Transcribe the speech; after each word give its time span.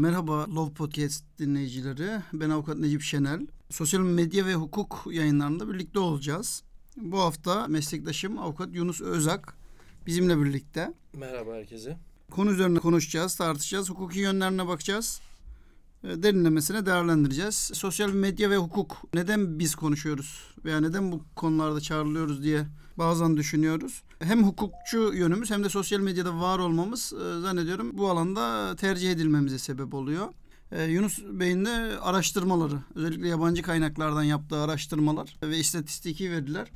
Merhaba 0.00 0.46
Love 0.54 0.72
Podcast 0.72 1.24
dinleyicileri. 1.38 2.22
Ben 2.32 2.50
avukat 2.50 2.78
Necip 2.78 3.02
Şenel. 3.02 3.46
Sosyal 3.70 4.00
medya 4.00 4.46
ve 4.46 4.54
hukuk 4.54 5.06
yayınlarında 5.10 5.72
birlikte 5.72 5.98
olacağız. 5.98 6.62
Bu 6.96 7.18
hafta 7.18 7.68
meslektaşım 7.68 8.38
avukat 8.38 8.68
Yunus 8.72 9.00
Özak 9.00 9.56
bizimle 10.06 10.38
birlikte. 10.44 10.94
Merhaba 11.12 11.54
herkese. 11.54 11.98
Konu 12.30 12.52
üzerine 12.52 12.78
konuşacağız, 12.78 13.36
tartışacağız. 13.36 13.90
Hukuki 13.90 14.18
yönlerine 14.18 14.68
bakacağız. 14.68 15.20
E, 16.04 16.22
Derinlemesine 16.22 16.86
değerlendireceğiz. 16.86 17.70
Sosyal 17.74 18.10
medya 18.10 18.50
ve 18.50 18.56
hukuk 18.56 18.96
neden 19.14 19.58
biz 19.58 19.74
konuşuyoruz 19.74 20.54
veya 20.64 20.80
neden 20.80 21.12
bu 21.12 21.24
konularda 21.36 21.80
çağrılıyoruz 21.80 22.42
diye 22.42 22.66
bazen 22.98 23.36
düşünüyoruz. 23.36 24.02
Hem 24.18 24.44
hukukçu 24.44 25.12
yönümüz 25.14 25.50
hem 25.50 25.64
de 25.64 25.68
sosyal 25.68 26.00
medyada 26.00 26.40
var 26.40 26.58
olmamız 26.58 27.12
e, 27.12 27.40
zannediyorum 27.40 27.98
bu 27.98 28.10
alanda 28.10 28.76
tercih 28.76 29.12
edilmemize 29.12 29.58
sebep 29.58 29.94
oluyor. 29.94 30.28
E, 30.72 30.84
Yunus 30.84 31.18
Bey'in 31.32 31.64
de 31.64 31.98
araştırmaları, 32.00 32.78
özellikle 32.94 33.28
yabancı 33.28 33.62
kaynaklardan 33.62 34.22
yaptığı 34.22 34.60
araştırmalar 34.60 35.36
ve 35.42 35.58
istatistiki 35.58 36.30
veriler 36.30 36.68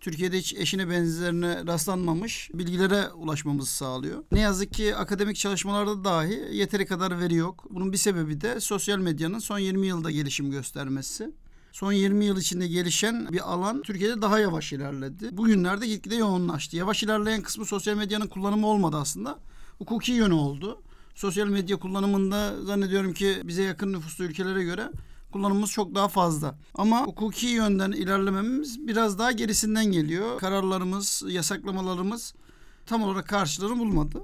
Türkiye'de 0.00 0.38
hiç 0.38 0.54
eşine 0.54 0.90
benzerine 0.90 1.66
rastlanmamış 1.66 2.50
bilgilere 2.54 3.08
ulaşmamızı 3.08 3.72
sağlıyor. 3.72 4.24
Ne 4.32 4.40
yazık 4.40 4.72
ki 4.72 4.96
akademik 4.96 5.36
çalışmalarda 5.36 6.04
dahi 6.04 6.48
yeteri 6.52 6.86
kadar 6.86 7.20
veri 7.20 7.34
yok. 7.34 7.64
Bunun 7.70 7.92
bir 7.92 7.96
sebebi 7.96 8.40
de 8.40 8.60
sosyal 8.60 8.98
medyanın 8.98 9.38
son 9.38 9.58
20 9.58 9.86
yılda 9.86 10.10
gelişim 10.10 10.50
göstermesi. 10.50 11.30
Son 11.72 11.92
20 11.92 12.24
yıl 12.24 12.36
içinde 12.36 12.68
gelişen 12.68 13.28
bir 13.32 13.52
alan 13.52 13.82
Türkiye'de 13.82 14.22
daha 14.22 14.38
yavaş 14.38 14.72
ilerledi. 14.72 15.36
Bugünlerde 15.36 15.86
gitgide 15.86 16.14
yoğunlaştı. 16.14 16.76
Yavaş 16.76 17.02
ilerleyen 17.02 17.42
kısmı 17.42 17.64
sosyal 17.64 17.96
medyanın 17.96 18.26
kullanımı 18.26 18.66
olmadı 18.66 18.96
aslında. 18.96 19.38
Hukuki 19.78 20.12
yönü 20.12 20.34
oldu. 20.34 20.82
Sosyal 21.14 21.46
medya 21.46 21.76
kullanımında 21.76 22.64
zannediyorum 22.64 23.12
ki 23.12 23.42
bize 23.44 23.62
yakın 23.62 23.92
nüfuslu 23.92 24.24
ülkelere 24.24 24.64
göre 24.64 24.90
kullanımımız 25.32 25.70
çok 25.70 25.94
daha 25.94 26.08
fazla. 26.08 26.58
Ama 26.74 27.06
hukuki 27.06 27.46
yönden 27.46 27.92
ilerlememiz 27.92 28.86
biraz 28.86 29.18
daha 29.18 29.32
gerisinden 29.32 29.84
geliyor. 29.84 30.38
Kararlarımız, 30.38 31.22
yasaklamalarımız 31.28 32.34
tam 32.86 33.02
olarak 33.02 33.28
karşılığını 33.28 33.78
bulmadı. 33.78 34.22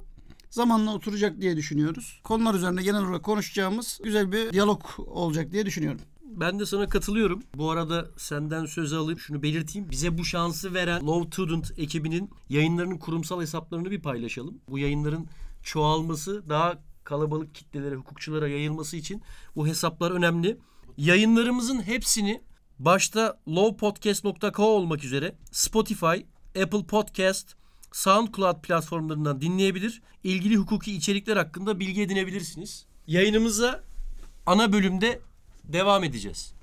Zamanla 0.50 0.94
oturacak 0.94 1.40
diye 1.40 1.56
düşünüyoruz. 1.56 2.20
Konular 2.24 2.54
üzerinde 2.54 2.82
genel 2.82 3.02
olarak 3.02 3.22
konuşacağımız 3.22 4.00
güzel 4.04 4.32
bir 4.32 4.52
diyalog 4.52 4.82
olacak 4.98 5.52
diye 5.52 5.66
düşünüyorum. 5.66 6.00
Ben 6.24 6.58
de 6.58 6.66
sana 6.66 6.88
katılıyorum. 6.88 7.42
Bu 7.54 7.70
arada 7.70 8.06
senden 8.16 8.66
söz 8.66 8.92
alayım 8.92 9.18
şunu 9.18 9.42
belirteyim. 9.42 9.90
Bize 9.90 10.18
bu 10.18 10.24
şansı 10.24 10.74
veren 10.74 11.06
Law 11.06 11.26
Student 11.26 11.72
ekibinin 11.78 12.30
yayınlarının 12.48 12.98
kurumsal 12.98 13.40
hesaplarını 13.40 13.90
bir 13.90 14.00
paylaşalım. 14.02 14.58
Bu 14.68 14.78
yayınların 14.78 15.26
çoğalması 15.62 16.48
daha 16.48 16.78
kalabalık 17.04 17.54
kitlelere, 17.54 17.94
hukukçulara 17.94 18.48
yayılması 18.48 18.96
için 18.96 19.22
bu 19.56 19.66
hesaplar 19.66 20.10
önemli. 20.10 20.58
Yayınlarımızın 20.96 21.82
hepsini 21.82 22.42
başta 22.78 23.40
lawpodcast.co 23.48 24.62
olmak 24.64 25.04
üzere 25.04 25.34
Spotify, 25.52 26.16
Apple 26.62 26.86
Podcast, 26.88 27.54
SoundCloud 27.92 28.62
platformlarından 28.62 29.40
dinleyebilir. 29.40 30.02
İlgili 30.24 30.56
hukuki 30.56 30.92
içerikler 30.96 31.36
hakkında 31.36 31.80
bilgi 31.80 32.02
edinebilirsiniz. 32.02 32.86
Yayınımıza 33.06 33.84
ana 34.46 34.72
bölümde 34.72 35.20
devam 35.64 36.04
edeceğiz. 36.04 36.54